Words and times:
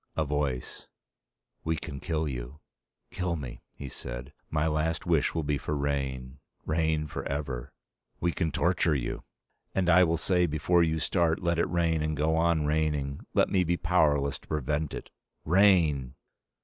A 0.17 0.25
voice: 0.25 0.87
"We 1.63 1.75
can 1.75 1.99
kill 1.99 2.27
you." 2.27 2.59
"Kill 3.11 3.35
me," 3.35 3.61
he 3.69 3.87
said. 3.87 4.33
"My 4.49 4.65
last 4.65 5.05
wish 5.05 5.35
will 5.35 5.43
be 5.43 5.59
for 5.59 5.77
rain. 5.77 6.39
Rain, 6.65 7.05
forever." 7.05 7.71
"We 8.19 8.31
can 8.31 8.51
torture 8.51 8.95
you." 8.95 9.21
"And 9.75 9.89
I 9.89 10.03
will 10.03 10.17
say, 10.17 10.47
before 10.47 10.81
you 10.81 10.97
start, 10.97 11.43
let 11.43 11.59
it 11.59 11.69
rain 11.69 12.01
and 12.01 12.17
go 12.17 12.35
on 12.35 12.65
raining. 12.65 13.27
Let 13.35 13.49
me 13.51 13.63
be 13.63 13.77
powerless 13.77 14.39
to 14.39 14.47
prevent 14.47 14.95
it. 14.95 15.11
Rain!" 15.45 16.15